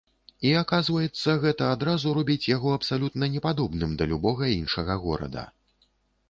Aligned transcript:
І 0.51 0.51
аказваецца, 0.59 1.35
гэта 1.43 1.67
адразу 1.73 2.13
робіць 2.19 2.47
яго 2.55 2.73
абсалютна 2.77 3.29
не 3.35 3.43
падобным 3.45 3.95
да 4.01 4.09
любога 4.15 4.49
іншага 4.57 4.97
горада. 5.07 5.47